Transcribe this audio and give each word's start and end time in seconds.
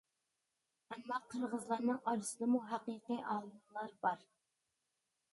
ئەمما 0.93 1.17
قىرغىزلارنىڭ 1.33 1.99
ئارىسىدىمۇ 2.11 2.61
ھەقىقىي 2.71 3.19
ئالىملار 3.33 3.93
بار. 4.07 4.25